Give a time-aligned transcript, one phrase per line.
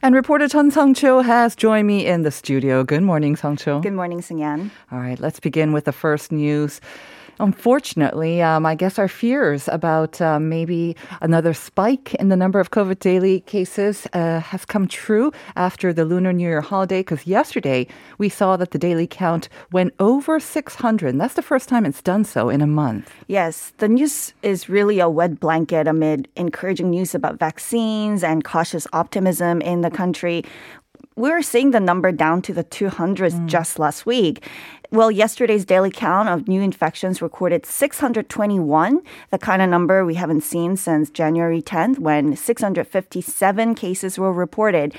[0.00, 2.84] And reporter Chun Sung-cho has joined me in the studio.
[2.84, 3.80] Good morning, Sung-cho.
[3.80, 4.70] Good morning, Sungyan.
[4.92, 6.80] All right, let's begin with the first news.
[7.40, 12.70] Unfortunately, um, I guess our fears about uh, maybe another spike in the number of
[12.70, 17.00] COVID daily cases uh, has come true after the Lunar New Year holiday.
[17.00, 17.86] Because yesterday
[18.18, 21.08] we saw that the daily count went over 600.
[21.08, 23.12] And that's the first time it's done so in a month.
[23.28, 28.86] Yes, the news is really a wet blanket amid encouraging news about vaccines and cautious
[28.92, 30.44] optimism in the country
[31.18, 33.46] we were seeing the number down to the 200s mm.
[33.46, 34.46] just last week.
[34.92, 40.42] Well, yesterday's daily count of new infections recorded 621, the kind of number we haven't
[40.42, 44.94] seen since January 10th when 657 cases were reported.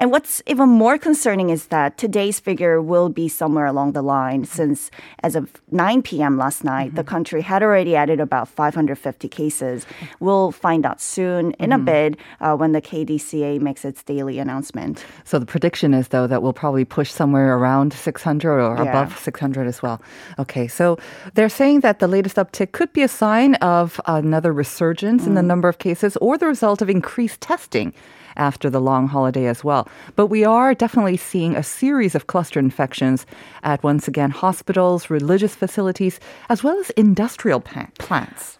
[0.00, 4.46] And what's even more concerning is that today's figure will be somewhere along the line
[4.46, 4.90] since
[5.22, 6.38] as of 9 p.m.
[6.38, 6.96] last night, mm-hmm.
[6.96, 9.86] the country had already added about 550 cases.
[10.18, 11.82] We'll find out soon in mm-hmm.
[11.82, 15.04] a bit uh, when the KDCA makes its daily announcement.
[15.24, 18.88] So the prediction is, though, that we'll probably push somewhere around 600 or yeah.
[18.88, 20.00] above 600 as well.
[20.38, 20.96] Okay, so
[21.34, 25.26] they're saying that the latest uptick could be a sign of another resurgence mm.
[25.26, 25.52] in the mm.
[25.52, 27.92] number of cases or the result of increased testing
[28.36, 29.88] after the long holiday as well.
[30.16, 33.26] But we are definitely seeing a series of cluster infections
[33.62, 37.98] at once again hospitals, religious facilities, as well as industrial plants.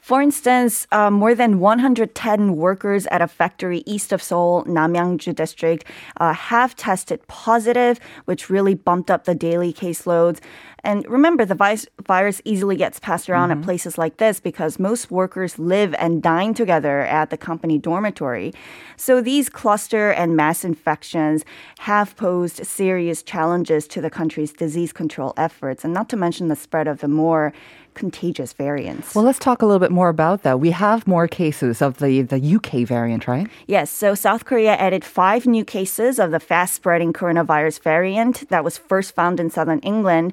[0.01, 5.85] For instance, uh, more than 110 workers at a factory east of Seoul, Namyangju district,
[6.19, 10.41] uh, have tested positive, which really bumped up the daily caseloads.
[10.83, 13.61] And remember, the virus easily gets passed around mm-hmm.
[13.61, 18.53] at places like this because most workers live and dine together at the company dormitory.
[18.97, 21.45] So these cluster and mass infections
[21.81, 26.57] have posed serious challenges to the country's disease control efforts, and not to mention the
[26.57, 27.53] spread of the more
[27.95, 29.15] contagious variants.
[29.15, 30.61] Well, let's talk a little bit more about that.
[30.61, 33.49] We have more cases of the, the UK variant, right?
[33.67, 33.91] Yes.
[33.91, 38.79] So South Korea added five new cases of the fast spreading coronavirus variant that was
[38.79, 40.33] first found in southern England.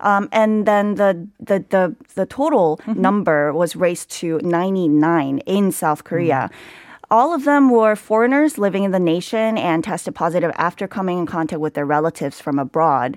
[0.00, 3.00] Um, and then the the the, the total mm-hmm.
[3.00, 6.50] number was raised to 99 in South Korea.
[6.50, 6.56] Mm.
[7.08, 11.26] All of them were foreigners living in the nation and tested positive after coming in
[11.26, 13.16] contact with their relatives from abroad.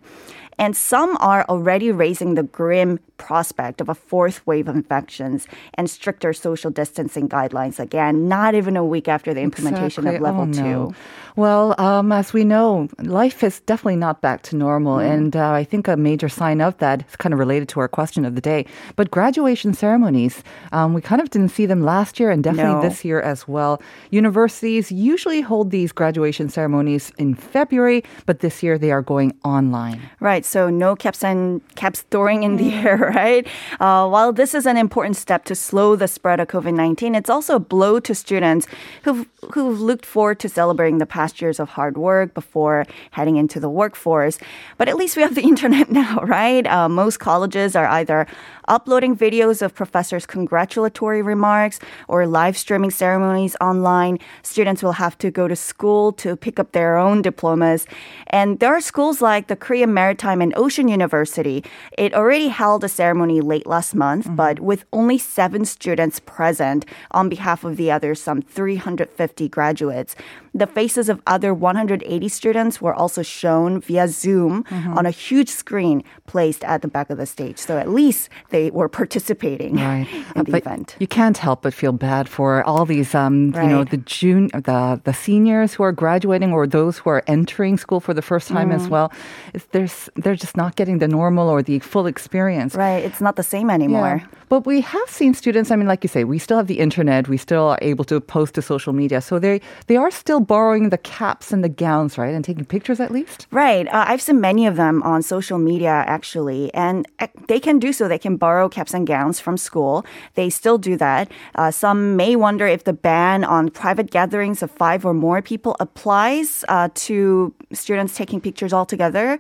[0.60, 5.90] And some are already raising the grim prospect of a fourth wave of infections and
[5.90, 10.16] stricter social distancing guidelines again, not even a week after the implementation exactly.
[10.18, 10.62] of level oh, two.
[10.62, 10.94] No.
[11.36, 14.98] Well, um, as we know, life is definitely not back to normal.
[14.98, 15.14] Mm.
[15.14, 17.88] And uh, I think a major sign of that is kind of related to our
[17.88, 18.66] question of the day.
[18.98, 20.44] But graduation ceremonies,
[20.74, 22.82] um, we kind of didn't see them last year and definitely no.
[22.82, 23.82] this year as well.
[24.12, 30.02] Universities usually hold these graduation ceremonies in February, but this year they are going online.
[30.20, 30.46] Right.
[30.50, 32.84] So no caps and caps throwing in the mm.
[32.84, 33.48] air, right?
[33.80, 37.30] Uh, while this is an important step to slow the spread of COVID 19, it's
[37.30, 38.68] also a blow to students
[39.04, 43.36] who've, who've looked forward to celebrating the past past years of hard work before heading
[43.36, 44.40] into the workforce.
[44.78, 46.66] But at least we have the internet now, right?
[46.66, 48.26] Uh, most colleges are either
[48.70, 54.18] uploading videos of professors' congratulatory remarks or live streaming ceremonies online.
[54.44, 57.86] Students will have to go to school to pick up their own diplomas.
[58.28, 61.64] And there are schools like the Korean Maritime and Ocean University.
[61.98, 64.36] It already held a ceremony late last month, mm-hmm.
[64.36, 70.16] but with only seven students present on behalf of the other some 350 graduates.
[70.54, 74.98] The faces of other 180 students were also shown via Zoom mm-hmm.
[74.98, 77.58] on a huge screen placed at the back of the stage.
[77.58, 80.08] So at least they they were participating right.
[80.36, 80.96] in the but event.
[81.00, 83.64] You can't help but feel bad for all these, um, right.
[83.64, 87.78] you know, the June, the the seniors who are graduating or those who are entering
[87.78, 88.76] school for the first time mm.
[88.76, 89.12] as well.
[89.54, 92.76] It's, there's, they're just not getting the normal or the full experience.
[92.76, 93.04] Right.
[93.04, 94.22] It's not the same anymore.
[94.22, 94.38] Yeah.
[94.50, 95.70] But we have seen students.
[95.72, 97.28] I mean, like you say, we still have the internet.
[97.28, 99.22] We still are able to post to social media.
[99.22, 103.00] So they they are still borrowing the caps and the gowns, right, and taking pictures
[103.00, 103.48] at least.
[103.52, 103.88] Right.
[103.88, 107.94] Uh, I've seen many of them on social media actually, and uh, they can do
[107.94, 108.08] so.
[108.08, 110.06] They can borrow borrow caps and gowns from school.
[110.36, 111.32] They still do that.
[111.56, 115.78] Uh, some may wonder if the ban on private gatherings of five or more people
[115.80, 119.40] applies uh, to students taking pictures altogether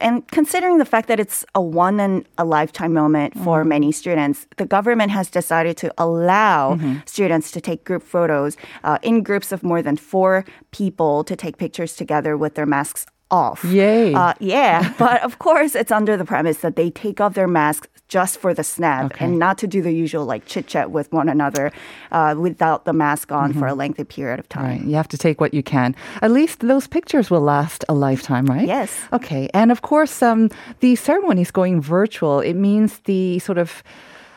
[0.00, 3.68] and considering the fact that it's a one in a lifetime moment for mm-hmm.
[3.68, 6.98] many students, the government has decided to allow mm-hmm.
[7.06, 11.56] students to take group photos uh, in groups of more than four people to take
[11.56, 13.64] pictures together with their masks off.
[13.64, 14.14] Yay.
[14.14, 14.92] Uh, yeah.
[14.98, 18.54] but of course, it's under the premise that they take off their masks just for
[18.54, 19.24] the snap okay.
[19.24, 21.72] and not to do the usual like chit chat with one another
[22.12, 23.58] uh, without the mask on mm-hmm.
[23.58, 24.64] for a lengthy period of time.
[24.64, 24.84] Right.
[24.84, 25.94] You have to take what you can.
[26.22, 28.66] At least those pictures will last a lifetime, right?
[28.66, 28.96] Yes.
[29.12, 29.50] Okay.
[29.52, 30.50] And of course, um,
[30.80, 32.40] the ceremony is going virtual.
[32.40, 33.82] It means the sort of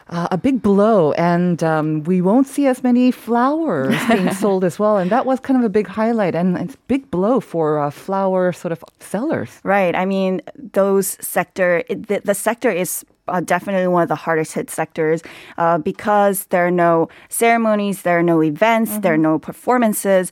[0.09, 4.79] uh, a big blow, and um, we won't see as many flowers being sold as
[4.79, 4.97] well.
[4.97, 7.91] And that was kind of a big highlight, and it's a big blow for uh,
[7.91, 9.59] flower sort of sellers.
[9.63, 9.95] Right.
[9.95, 14.71] I mean, those sector, the, the sector is uh, definitely one of the hardest hit
[14.71, 15.21] sectors
[15.57, 19.01] uh, because there are no ceremonies, there are no events, mm-hmm.
[19.01, 20.31] there are no performances.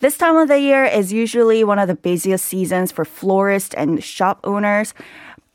[0.00, 4.04] This time of the year is usually one of the busiest seasons for florists and
[4.04, 4.94] shop owners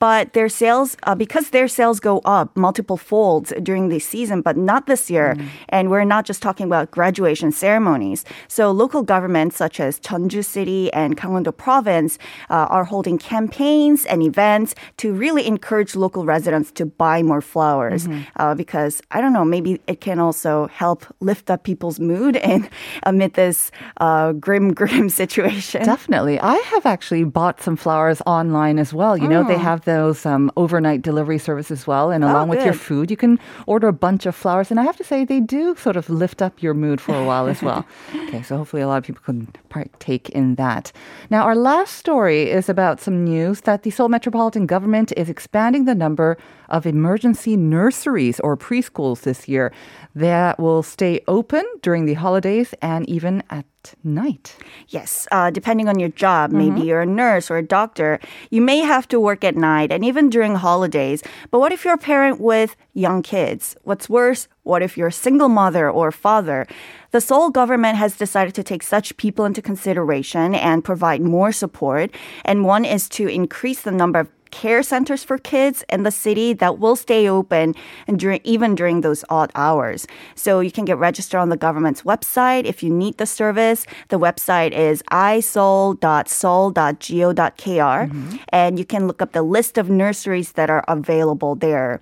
[0.02, 4.58] but their sales, uh, because their sales go up multiple folds during the season, but
[4.58, 5.36] not this year.
[5.36, 5.48] Mm.
[5.70, 8.26] And we're not just talking about graduation ceremonies.
[8.48, 12.18] So local governments such as Jeonju City and Gangwon-do Province
[12.50, 18.08] uh, are holding campaigns and events to really encourage local residents to buy more flowers.
[18.08, 18.22] Mm-hmm.
[18.38, 22.68] Uh, because I don't know, maybe it can also help lift up people's mood and
[23.04, 25.86] amid this uh, grim, grim situation.
[25.86, 26.40] Definitely.
[26.40, 29.16] I have actually bought some flowers online as well.
[29.16, 29.70] You know, they oh.
[29.70, 32.12] have the those um, overnight delivery service as well.
[32.12, 34.72] And along oh, with your food, you can order a bunch of flowers.
[34.72, 37.26] And I have to say, they do sort of lift up your mood for a
[37.26, 37.86] while as well.
[38.28, 40.92] okay, so hopefully a lot of people can partake in that.
[41.30, 45.86] Now, our last story is about some news that the Seoul Metropolitan Government is expanding
[45.86, 46.38] the number
[46.72, 49.72] of emergency nurseries or preschools this year
[50.16, 53.66] that will stay open during the holidays and even at
[54.04, 54.56] night.
[54.90, 56.76] Yes, uh, depending on your job, mm-hmm.
[56.76, 58.20] maybe you're a nurse or a doctor,
[58.50, 61.24] you may have to work at night and even during holidays.
[61.50, 63.76] But what if you're a parent with young kids?
[63.84, 66.68] What's worse, what if you're a single mother or father?
[67.12, 72.12] The Seoul government has decided to take such people into consideration and provide more support.
[72.46, 76.54] And one is to increase the number of care centers for kids in the city
[76.54, 77.76] that will stay open
[78.08, 80.08] and during even during those odd hours.
[80.36, 83.86] So you can get registered on the government's website if you need the service.
[84.10, 88.36] The website is iseoul.seoul.go.kr mm-hmm.
[88.50, 92.00] and you can look up the list of nurseries that are available there.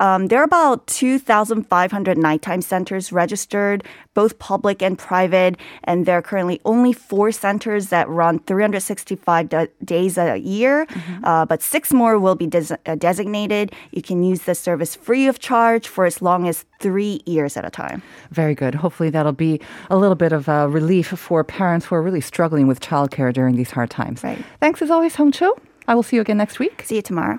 [0.00, 3.84] Um, there are about 2,500 nighttime centers registered,
[4.14, 9.66] both public and private, and there are currently only four centers that run 365 d-
[9.84, 11.24] days a year, mm-hmm.
[11.24, 13.72] uh, but six more will be des- uh, designated.
[13.90, 17.64] You can use the service free of charge for as long as three years at
[17.64, 18.02] a time.
[18.30, 18.74] Very good.
[18.74, 19.60] Hopefully, that'll be
[19.90, 23.56] a little bit of a relief for parents who are really struggling with childcare during
[23.56, 24.22] these hard times.
[24.22, 24.42] Right.
[24.60, 25.56] Thanks as always, Hong Cho.
[25.86, 26.82] I will see you again next week.
[26.82, 27.38] See you tomorrow.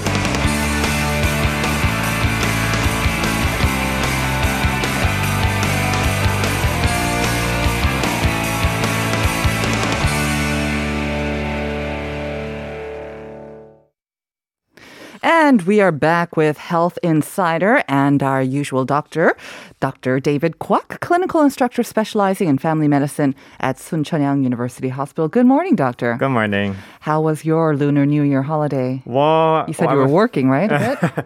[15.43, 19.35] And we are back with Health Insider and our usual doctor,
[19.79, 20.19] Dr.
[20.19, 25.27] David Kwak, clinical instructor specializing in family medicine at Soonchunhyang University Hospital.
[25.27, 26.15] Good morning, doctor.
[26.19, 26.75] Good morning.
[26.99, 29.01] How was your Lunar New Year holiday?
[29.03, 30.13] Well, you said well, you were was...
[30.13, 30.69] working, right?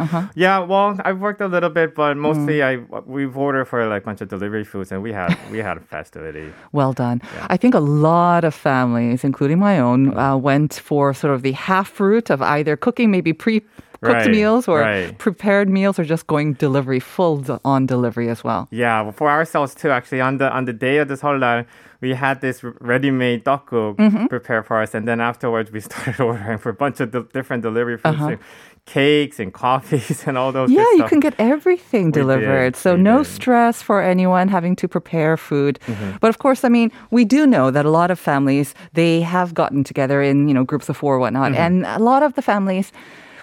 [0.05, 0.27] Uh-huh.
[0.36, 2.88] yeah, well, I've worked a little bit, but mostly mm.
[2.93, 5.77] I we've ordered for like a bunch of delivery foods, and we had we had
[5.77, 6.53] a festivity.
[6.72, 7.22] Well done.
[7.24, 7.48] Yeah.
[7.50, 11.53] I think a lot of families, including my own, uh, went for sort of the
[11.53, 13.62] half route of either cooking, maybe pre
[14.05, 15.17] cooked right, meals or right.
[15.17, 18.67] prepared meals or just going delivery, full on delivery as well.
[18.71, 21.65] Yeah, well, for ourselves too, actually, on the on the day of this holiday,
[22.01, 24.25] we had this ready-made dakguk mm-hmm.
[24.27, 27.63] prepared for us, and then afterwards we started ordering for a bunch of de- different
[27.63, 28.21] delivery foods.
[28.21, 28.38] Uh-huh.
[28.85, 30.69] Cakes and coffees and all those.
[30.69, 32.75] Yeah, you can get everything delivered.
[32.75, 35.79] So no stress for anyone having to prepare food.
[35.88, 36.17] Mm-hmm.
[36.21, 39.55] But of course, I mean, we do know that a lot of families they have
[39.55, 41.62] gotten together in you know groups of four or whatnot, mm-hmm.
[41.62, 42.91] and a lot of the families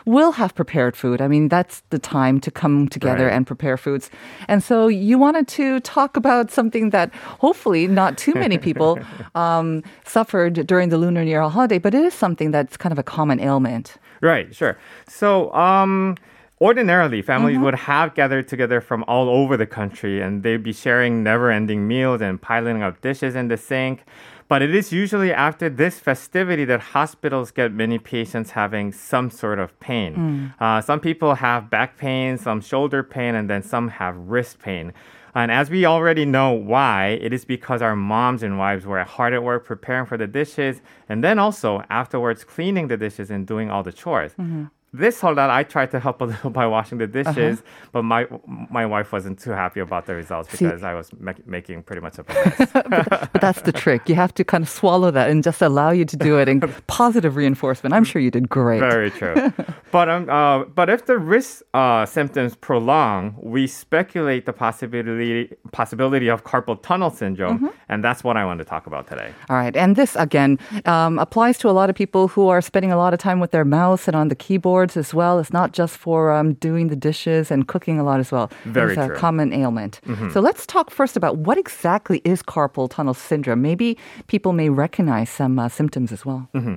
[0.04, 1.20] will have prepared food.
[1.20, 3.32] I mean, that's the time to come together right.
[3.32, 4.10] and prepare foods.
[4.48, 8.98] And so you wanted to talk about something that hopefully not too many people
[9.34, 12.98] um, suffered during the Lunar New Year holiday, but it is something that's kind of
[12.98, 13.96] a common ailment.
[14.20, 14.78] Right, sure.
[15.08, 16.16] So, um,
[16.62, 17.64] ordinarily families mm-hmm.
[17.64, 22.22] would have gathered together from all over the country and they'd be sharing never-ending meals
[22.22, 24.04] and piling up dishes in the sink
[24.52, 29.58] But it is usually after this festivity that hospitals get many patients having some sort
[29.58, 30.14] of pain.
[30.14, 30.60] Mm.
[30.60, 34.92] Uh, some people have back pain, some shoulder pain, and then some have wrist pain.
[35.34, 39.32] And as we already know why, it is because our moms and wives were hard
[39.32, 43.70] at work preparing for the dishes and then also afterwards cleaning the dishes and doing
[43.70, 44.32] all the chores.
[44.32, 47.88] Mm-hmm this whole that I tried to help a little by washing the dishes, uh-huh.
[47.92, 48.26] but my
[48.70, 52.02] my wife wasn't too happy about the results because See, I was ma- making pretty
[52.02, 52.70] much a mess.
[52.72, 54.08] but, but, that's the trick.
[54.08, 56.60] You have to kind of swallow that and just allow you to do it in
[56.86, 57.94] positive reinforcement.
[57.94, 58.80] I'm sure you did great.
[58.80, 59.52] Very true.
[59.92, 66.28] But um, uh, but if the wrist uh, symptoms prolong, we speculate the possibility possibility
[66.28, 67.68] of carpal tunnel syndrome, mm-hmm.
[67.90, 69.32] and that's what I want to talk about today.
[69.50, 72.90] All right, and this again um, applies to a lot of people who are spending
[72.90, 75.38] a lot of time with their mouse and on the keyboards as well.
[75.38, 78.50] It's not just for um, doing the dishes and cooking a lot as well.
[78.64, 80.00] Very it's a common ailment.
[80.06, 80.30] Mm-hmm.
[80.30, 83.60] So let's talk first about what exactly is carpal tunnel syndrome.
[83.60, 86.48] Maybe people may recognize some uh, symptoms as well.
[86.54, 86.76] Mm-hmm.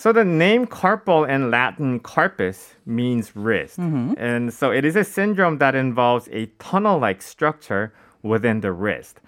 [0.00, 3.78] So the name carpal in Latin carpus means wrist.
[3.78, 4.14] Mm-hmm.
[4.16, 7.92] And so it is a syndrome that involves a tunnel-like structure
[8.22, 9.20] within the wrist.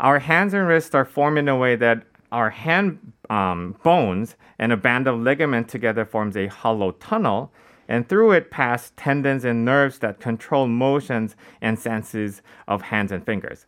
[0.00, 4.70] Our hands and wrists are formed in a way that our hand um, bones and
[4.70, 7.50] a band of ligament together forms a hollow tunnel
[7.88, 13.24] and through it pass tendons and nerves that control motions and senses of hands and
[13.24, 13.64] fingers.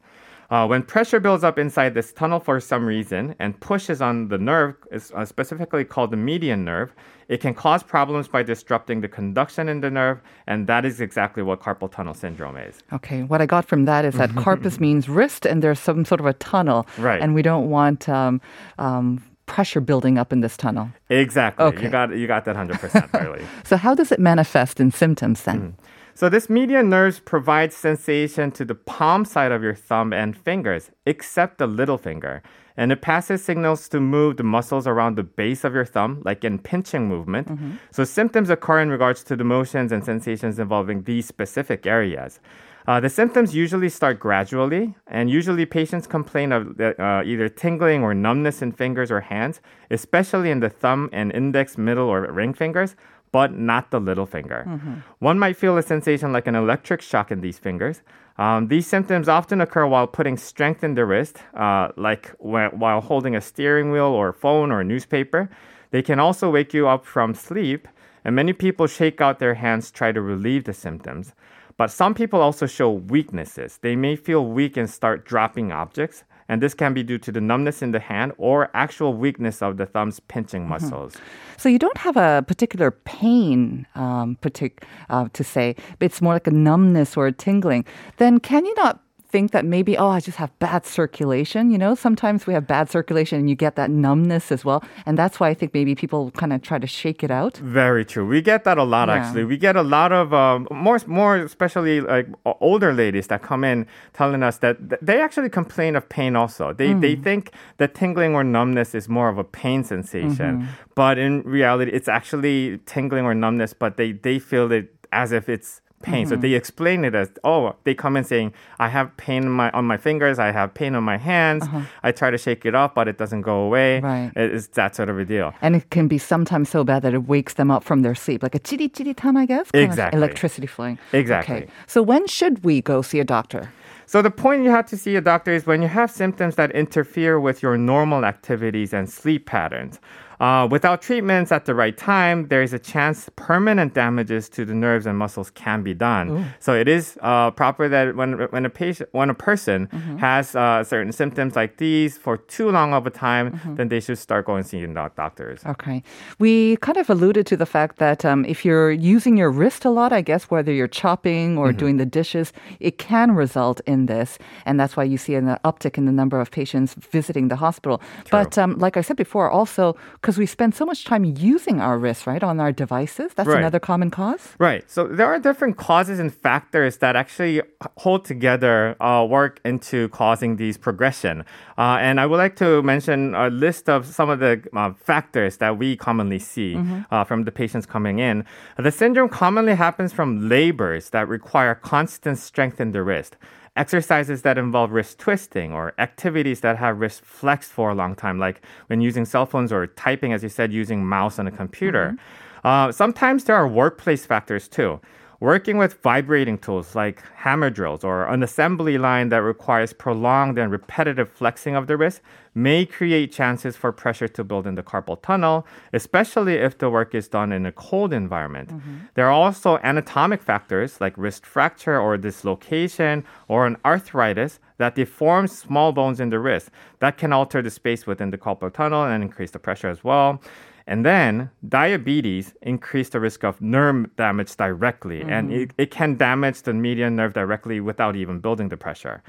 [0.51, 4.39] Uh, when pressure builds up inside this tunnel for some reason and pushes on the
[4.39, 6.93] nerve, uh, specifically called the median nerve,
[7.29, 11.45] it can cause problems by disrupting the conduction in the nerve, and that is exactly
[11.45, 12.81] what carpal tunnel syndrome is.
[12.93, 16.21] Okay, what I got from that is that carpus means wrist, and there's some sort
[16.21, 17.23] of a tunnel, right?
[17.23, 18.41] And we don't want um,
[18.79, 20.91] um, pressure building up in this tunnel.
[21.09, 21.65] Exactly.
[21.67, 21.85] Okay.
[21.85, 23.45] You got you got that 100% really.
[23.65, 25.61] so how does it manifest in symptoms then?
[25.61, 25.75] Mm.
[26.15, 30.91] So this median nerve provides sensation to the palm side of your thumb and fingers,
[31.07, 32.43] except the little finger.
[32.77, 36.45] And it passes signals to move the muscles around the base of your thumb, like
[36.45, 37.49] in pinching movement.
[37.49, 37.73] Mm-hmm.
[37.91, 42.41] So symptoms occur in regards to the motions and sensations involving these specific areas.
[42.87, 48.15] Uh, the symptoms usually start gradually, and usually patients complain of uh, either tingling or
[48.15, 52.97] numbness in fingers or hands, especially in the thumb and index, middle, or ring fingers,
[53.33, 54.65] but not the little finger.
[54.67, 54.95] Mm-hmm.
[55.19, 58.03] One might feel a sensation like an electric shock in these fingers.
[58.39, 63.37] Um, these symptoms often occur while putting strength in the wrist, uh, like while holding
[63.37, 65.51] a steering wheel or phone or newspaper.
[65.91, 67.87] They can also wake you up from sleep,
[68.25, 71.35] and many people shake out their hands, try to relieve the symptoms.
[71.77, 73.79] But some people also show weaknesses.
[73.83, 76.25] They may feel weak and start dropping objects.
[76.51, 79.77] And this can be due to the numbness in the hand or actual weakness of
[79.77, 80.71] the thumb's pinching mm-hmm.
[80.71, 81.15] muscles.
[81.15, 81.59] Mm-hmm.
[81.59, 86.33] So you don't have a particular pain um, partic- uh, to say, but it's more
[86.33, 87.85] like a numbness or a tingling.
[88.17, 89.01] Then can you not
[89.31, 91.71] think that maybe, oh, I just have bad circulation.
[91.71, 94.83] You know, sometimes we have bad circulation and you get that numbness as well.
[95.07, 97.57] And that's why I think maybe people kind of try to shake it out.
[97.59, 98.27] Very true.
[98.27, 99.15] We get that a lot, yeah.
[99.15, 99.45] actually.
[99.45, 103.87] We get a lot of, um, more, more especially like older ladies that come in
[104.13, 106.73] telling us that they actually complain of pain also.
[106.73, 107.01] They, mm.
[107.01, 110.63] they think that tingling or numbness is more of a pain sensation.
[110.63, 110.71] Mm-hmm.
[110.95, 115.49] But in reality, it's actually tingling or numbness, but they, they feel it as if
[115.49, 116.25] it's pain.
[116.25, 116.35] Mm-hmm.
[116.35, 119.71] So they explain it as, oh, they come in saying, I have pain on my,
[119.73, 121.65] on my fingers, I have pain on my hands.
[121.65, 121.83] Uh-huh.
[122.03, 124.01] I try to shake it off, but it doesn't go away.
[124.01, 124.33] Right.
[124.35, 125.53] It's that sort of a deal.
[125.61, 128.43] And it can be sometimes so bad that it wakes them up from their sleep,
[128.43, 129.69] like a chitty chitty time, I guess.
[129.75, 130.17] exactly.
[130.17, 130.99] electricity flowing.
[131.13, 131.57] Exactly.
[131.57, 131.71] Okay.
[131.87, 133.71] So when should we go see a doctor?
[134.07, 136.73] So the point you have to see a doctor is when you have symptoms that
[136.73, 140.01] interfere with your normal activities and sleep patterns.
[140.41, 144.75] Uh, without treatments at the right time, there is a chance permanent damages to the
[144.75, 146.31] nerves and muscles can be done.
[146.31, 146.45] Ooh.
[146.61, 150.17] So it is uh, proper that when when a patient when a person mm-hmm.
[150.17, 153.75] has uh, certain symptoms like these for too long of a time, mm-hmm.
[153.75, 155.61] then they should start going seeing doctors.
[155.67, 156.03] Okay,
[156.39, 159.91] we kind of alluded to the fact that um, if you're using your wrist a
[159.91, 161.79] lot, I guess whether you're chopping or mm-hmm.
[161.79, 165.99] doing the dishes, it can result in this, and that's why you see an uptick
[165.99, 167.99] in the number of patients visiting the hospital.
[167.99, 168.31] True.
[168.31, 169.97] But um, like I said before, also
[170.31, 173.35] because we spend so much time using our wrists, right, on our devices.
[173.35, 173.59] That's right.
[173.59, 174.55] another common cause.
[174.61, 174.89] Right.
[174.89, 177.63] So there are different causes and factors that actually
[177.97, 181.45] hold together, uh, work into causing these progression.
[181.77, 185.57] Uh, and I would like to mention a list of some of the uh, factors
[185.57, 187.01] that we commonly see mm-hmm.
[187.11, 188.45] Uh, from the patients coming in.
[188.77, 193.37] The syndrome commonly happens from labors that require constant strength in the wrist
[193.83, 198.39] exercises that involve wrist twisting or activities that have wrist flexed for a long time,
[198.39, 202.07] like when using cell phones or typing, as you said, using mouse on a computer.
[202.11, 202.67] Mm-hmm.
[202.69, 205.01] Uh, sometimes there are workplace factors too.
[205.41, 210.71] Working with vibrating tools like hammer drills or an assembly line that requires prolonged and
[210.71, 212.21] repetitive flexing of the wrist
[212.55, 217.15] may create chances for pressure to build in the carpal tunnel, especially if the work
[217.15, 218.69] is done in a cold environment.
[218.69, 218.97] Mm-hmm.
[219.15, 225.57] There are also anatomic factors like wrist fracture or dislocation or an arthritis that deforms
[225.57, 226.69] small bones in the wrist
[226.99, 230.43] that can alter the space within the carpal tunnel and increase the pressure as well.
[230.87, 235.31] And then diabetes increase the risk of nerve damage directly, mm-hmm.
[235.31, 239.23] and it, it can damage the median nerve directly without even building the pressure.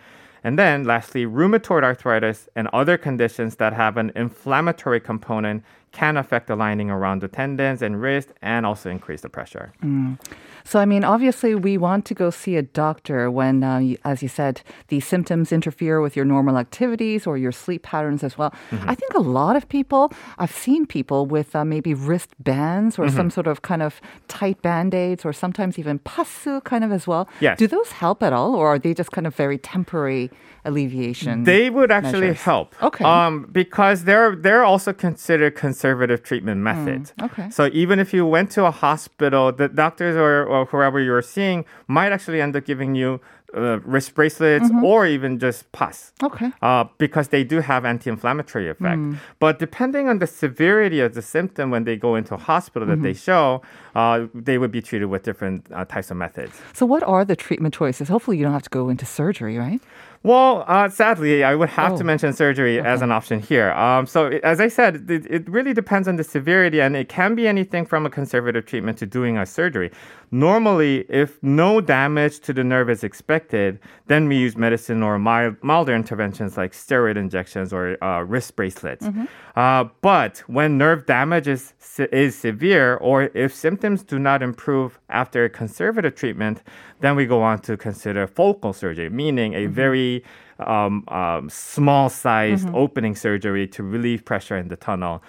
[0.43, 6.47] And then lastly, rheumatoid arthritis and other conditions that have an inflammatory component can affect
[6.47, 9.73] the lining around the tendons and wrist and also increase the pressure.
[9.83, 10.17] Mm.
[10.63, 14.29] So, I mean, obviously, we want to go see a doctor when, uh, as you
[14.29, 18.53] said, these symptoms interfere with your normal activities or your sleep patterns as well.
[18.69, 18.89] Mm-hmm.
[18.89, 23.05] I think a lot of people, I've seen people with uh, maybe wrist bands or
[23.05, 23.17] mm-hmm.
[23.17, 27.07] some sort of kind of tight band aids or sometimes even passu kind of as
[27.07, 27.27] well.
[27.39, 27.57] Yes.
[27.57, 30.29] Do those help at all or are they just kind of very temporary?
[30.65, 31.43] alleviation?
[31.43, 32.43] They would actually measures?
[32.43, 32.75] help.
[32.81, 33.03] Okay.
[33.03, 37.13] Um, because they're they're also considered conservative treatment methods.
[37.17, 37.49] Mm, okay.
[37.49, 41.65] So even if you went to a hospital, the doctors or, or whoever you're seeing
[41.87, 43.19] might actually end up giving you
[43.53, 44.83] uh, wrist bracelets mm-hmm.
[44.83, 46.13] or even just pus.
[46.23, 46.51] Okay.
[46.61, 49.01] Uh, because they do have anti-inflammatory effect.
[49.01, 49.17] Mm.
[49.39, 52.93] But depending on the severity of the symptom when they go into a hospital that
[52.93, 53.03] mm-hmm.
[53.03, 53.61] they show,
[53.95, 56.53] uh, they would be treated with different uh, types of methods.
[56.73, 58.07] So what are the treatment choices?
[58.07, 59.81] Hopefully you don't have to go into surgery, right?
[60.23, 61.97] Well, uh, sadly, I would have oh.
[61.97, 62.87] to mention surgery okay.
[62.87, 63.71] as an option here.
[63.71, 67.33] Um, so, as I said, it, it, really depends on the severity, and it can
[67.33, 69.89] be anything from a conservative treatment to doing a surgery.
[70.29, 75.55] Normally, if no damage to the nerve is expected, then we use medicine or mild,
[75.63, 79.07] milder interventions like steroid injections or uh, wrist bracelets.
[79.07, 79.25] Mm-hmm.
[79.55, 81.73] Uh, but when nerve damage is,
[82.13, 86.61] is severe or if symptoms do not improve after conservative treatment,
[87.01, 89.73] then we go on to consider focal surgery, meaning a mm-hmm.
[89.73, 90.10] very
[90.59, 92.75] um, um, small sized mm-hmm.
[92.75, 95.23] opening surgery to relieve pressure in the tunnel.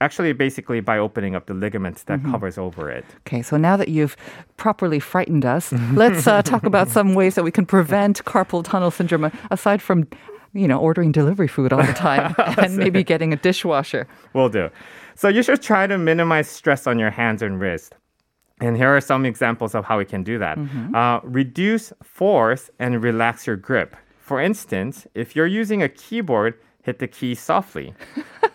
[0.00, 2.32] Actually, basically by opening up the ligaments that mm-hmm.
[2.32, 3.04] covers over it.
[3.26, 4.16] Okay, so now that you've
[4.56, 8.90] properly frightened us, let's uh, talk about some ways that we can prevent carpal tunnel
[8.90, 10.06] syndrome aside from
[10.54, 14.06] you know, ordering delivery food all the time and maybe getting a dishwasher.
[14.34, 14.68] Will do.
[15.14, 17.90] So you should try to minimize stress on your hands and wrists.
[18.60, 20.56] And here are some examples of how we can do that.
[20.56, 20.94] Mm-hmm.
[20.94, 23.96] Uh, reduce force and relax your grip.
[24.32, 27.92] For instance, if you're using a keyboard, hit the key softly.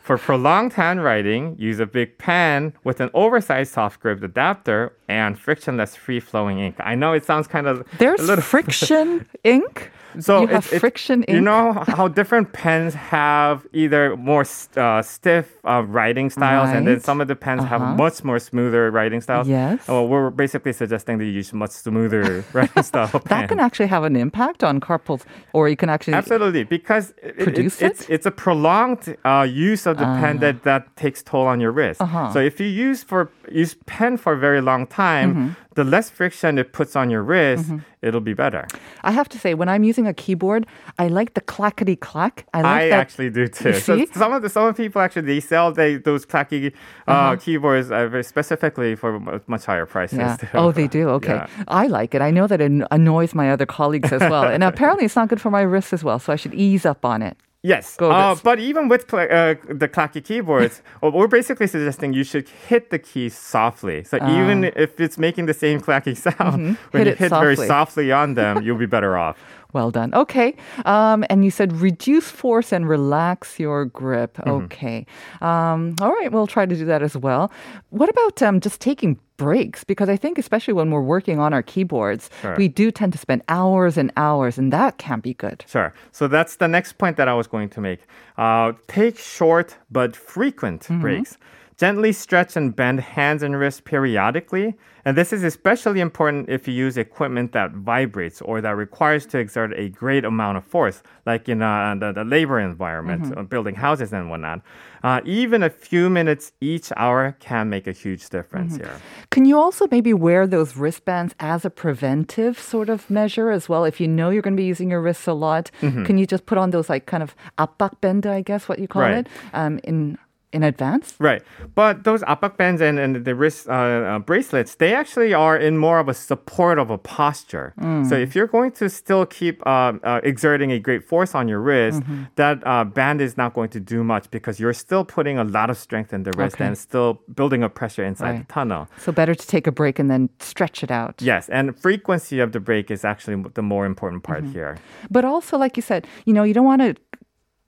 [0.01, 5.95] For prolonged handwriting, use a big pen with an oversized soft grip adapter and frictionless
[5.95, 6.77] free flowing ink.
[6.79, 8.43] I know it sounds kind of There's little...
[8.53, 9.91] friction ink?
[10.21, 15.57] So you have it's, friction You know how different pens have either more uh, stiff
[15.65, 16.77] uh, writing styles, right.
[16.77, 17.79] and then some of the pens uh-huh.
[17.79, 19.47] have much more smoother writing styles.
[19.47, 19.87] Yes.
[19.87, 23.07] Well, we're basically suggesting that you use much smoother writing style.
[23.07, 23.47] that pen.
[23.47, 27.81] can actually have an impact on carpals, or you can actually absolutely because it, it?
[27.81, 30.63] It's, it's a prolonged uh, use of the pen that ah.
[30.63, 32.01] that takes toll on your wrist.
[32.01, 32.31] Uh-huh.
[32.33, 35.33] So if you use for use pen for a very long time.
[35.33, 37.77] Mm-hmm the less friction it puts on your wrist, mm-hmm.
[38.01, 38.67] it'll be better.
[39.03, 40.65] I have to say, when I'm using a keyboard,
[40.97, 42.47] I like the clackety clack.
[42.53, 42.99] I, like I that.
[42.99, 43.73] actually do too.
[43.73, 46.73] So some of the some of people actually they sell they, those clacky
[47.07, 47.35] uh, uh-huh.
[47.37, 50.19] keyboards uh, specifically for much higher prices.
[50.19, 50.37] Yeah.
[50.53, 51.07] Oh, they do.
[51.17, 51.63] Okay, yeah.
[51.67, 52.21] I like it.
[52.21, 55.41] I know that it annoys my other colleagues as well, and apparently it's not good
[55.41, 56.19] for my wrists as well.
[56.19, 57.37] So I should ease up on it.
[57.63, 62.91] Yes, uh, but even with uh, the clacky keyboards, we're basically suggesting you should hit
[62.91, 64.03] the keys softly.
[64.03, 66.73] So uh, even if it's making the same clacky sound, mm-hmm.
[66.91, 67.55] when hit you hit softly.
[67.55, 69.37] very softly on them, you'll be better off.
[69.73, 70.13] Well done.
[70.13, 70.55] Okay.
[70.85, 74.37] Um, and you said reduce force and relax your grip.
[74.37, 74.49] Mm-hmm.
[74.65, 75.05] Okay.
[75.41, 76.31] Um, all right.
[76.31, 77.51] We'll try to do that as well.
[77.89, 79.83] What about um, just taking breaks?
[79.83, 82.55] Because I think, especially when we're working on our keyboards, sure.
[82.57, 85.63] we do tend to spend hours and hours, and that can't be good.
[85.67, 85.93] Sure.
[86.11, 87.99] So that's the next point that I was going to make.
[88.37, 91.01] Uh, take short but frequent mm-hmm.
[91.01, 91.37] breaks.
[91.78, 94.74] Gently stretch and bend hands and wrists periodically.
[95.04, 99.38] And this is especially important if you use equipment that vibrates or that requires to
[99.38, 103.44] exert a great amount of force, like in uh, the, the, labor environment, mm-hmm.
[103.44, 104.60] building houses and whatnot.
[105.02, 108.84] Uh, even a few minutes each hour can make a huge difference mm-hmm.
[108.84, 109.00] here.
[109.30, 113.84] Can you also maybe wear those wristbands as a preventive sort of measure as well?
[113.84, 116.04] If you know you're going to be using your wrists a lot, mm-hmm.
[116.04, 119.02] can you just put on those like kind of 압박밴드, I guess what you call
[119.02, 119.26] right.
[119.26, 120.16] it, um, in
[120.53, 121.13] in advance.
[121.19, 121.41] Right.
[121.75, 125.77] But those 압박 bands and, and the wrist uh, uh, bracelets, they actually are in
[125.77, 127.73] more of a support of a posture.
[127.79, 128.07] Mm.
[128.07, 131.59] So if you're going to still keep uh, uh exerting a great force on your
[131.59, 132.23] wrist, mm-hmm.
[132.35, 135.69] that uh, band is not going to do much because you're still putting a lot
[135.69, 136.65] of strength in the wrist okay.
[136.65, 138.47] and still building up pressure inside right.
[138.47, 138.87] the tunnel.
[138.99, 141.21] So better to take a break and then stretch it out.
[141.21, 141.49] Yes.
[141.49, 144.53] And frequency of the break is actually the more important part mm-hmm.
[144.53, 144.77] here.
[145.11, 146.95] But also, like you said, you know, you don't want to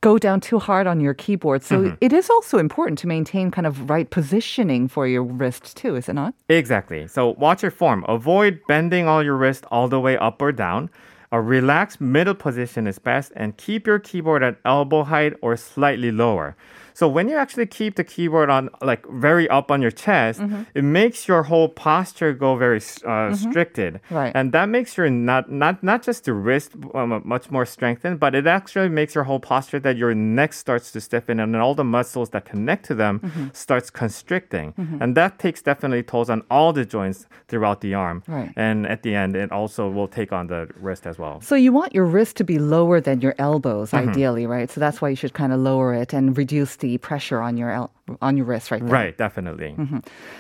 [0.01, 1.63] go down too hard on your keyboard.
[1.63, 1.95] So mm-hmm.
[2.01, 6.07] it is also important to maintain kind of right positioning for your wrist too, is
[6.07, 6.33] it not?
[6.47, 7.07] Exactly.
[7.07, 8.05] So watch your form.
[8.07, 10.89] Avoid bending all your wrist all the way up or down.
[11.31, 16.11] A relaxed middle position is best and keep your keyboard at elbow height or slightly
[16.11, 16.55] lower.
[16.99, 20.63] So when you actually keep the keyboard on like very up on your chest, mm-hmm.
[20.73, 23.35] it makes your whole posture go very uh, mm-hmm.
[23.35, 24.33] stricted, right.
[24.35, 28.35] and that makes your not not not just the wrist um, much more strengthened, but
[28.35, 31.85] it actually makes your whole posture that your neck starts to stiffen and all the
[31.85, 33.47] muscles that connect to them mm-hmm.
[33.53, 35.01] starts constricting, mm-hmm.
[35.01, 38.51] and that takes definitely tolls on all the joints throughout the arm, right.
[38.57, 41.39] and at the end it also will take on the wrist as well.
[41.39, 44.09] So you want your wrist to be lower than your elbows, mm-hmm.
[44.09, 44.69] ideally, right?
[44.69, 47.89] So that's why you should kind of lower it and reduce the pressure on your
[48.21, 48.91] on your wrist right there.
[48.91, 49.75] Right, definitely.
[49.77, 49.99] Mm-hmm.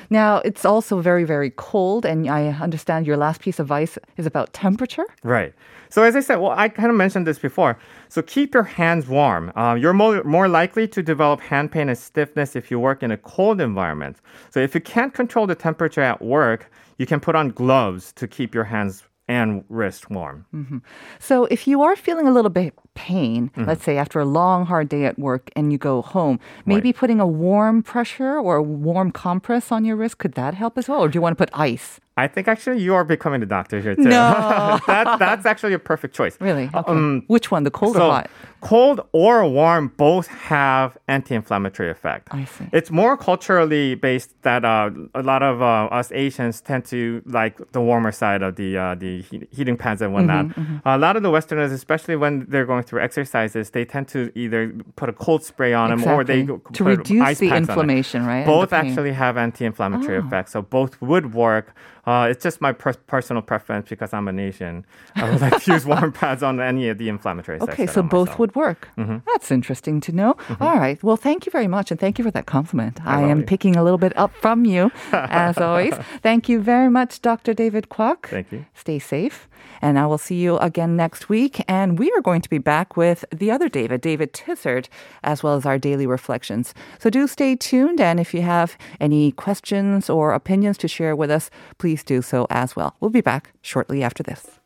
[0.09, 4.25] Now, it's also very, very cold, and I understand your last piece of advice is
[4.25, 5.05] about temperature.
[5.23, 5.53] Right.
[5.89, 7.77] So, as I said, well, I kind of mentioned this before.
[8.09, 9.51] So, keep your hands warm.
[9.55, 13.11] Uh, you're more, more likely to develop hand pain and stiffness if you work in
[13.11, 14.17] a cold environment.
[14.49, 18.27] So, if you can't control the temperature at work, you can put on gloves to
[18.27, 20.45] keep your hands and wrist warm.
[20.53, 20.79] Mm-hmm.
[21.19, 23.63] So if you are feeling a little bit pain, mm-hmm.
[23.63, 26.95] let's say after a long hard day at work and you go home, maybe right.
[26.97, 30.89] putting a warm pressure or a warm compress on your wrist could that help as
[30.89, 32.01] well or do you want to put ice?
[32.19, 34.03] I think actually you are becoming a doctor here too.
[34.03, 34.79] No.
[34.87, 36.35] that, that's actually a perfect choice.
[36.41, 36.69] Really?
[36.73, 36.91] Okay.
[36.91, 38.29] Um, Which one, the cold so, or hot?
[38.59, 42.27] Cold or warm both have anti-inflammatory effect.
[42.31, 42.65] I see.
[42.73, 47.71] It's more culturally based that uh, a lot of uh, us Asians tend to like
[47.71, 50.47] the warmer side of the uh, the heating pads and whatnot.
[50.47, 50.87] Mm-hmm, mm-hmm.
[50.89, 54.73] a lot of the Westerners, especially when they're going through exercises, they tend to either
[54.95, 56.09] put a cold spray on exactly.
[56.09, 58.47] them or they to reduce the inflammation, right?
[58.47, 60.25] Both actually have anti-inflammatory oh.
[60.25, 61.75] effects, so both would work.
[62.05, 64.85] Uh, it's just my per- personal preference because I'm an Asian.
[65.15, 68.27] I would like to use warm pads on any of the inflammatory Okay, so both
[68.27, 68.39] myself.
[68.39, 68.89] would work.
[68.97, 69.17] Mm-hmm.
[69.27, 70.33] That's interesting to know.
[70.33, 70.63] Mm-hmm.
[70.63, 71.01] All right.
[71.03, 72.99] Well, thank you very much, and thank you for that compliment.
[73.05, 75.93] I, I am picking a little bit up from you, as always.
[76.21, 77.53] Thank you very much, Dr.
[77.53, 78.27] David Kwak.
[78.27, 78.65] Thank you.
[78.73, 79.47] Stay safe.
[79.81, 81.63] And I will see you again next week.
[81.67, 84.87] And we are going to be back with the other David, David Tissert,
[85.23, 86.73] as well as our daily reflections.
[86.97, 87.99] So do stay tuned.
[88.01, 91.49] And if you have any questions or opinions to share with us,
[91.89, 92.95] please do so as well.
[92.99, 94.58] We'll be back shortly after this.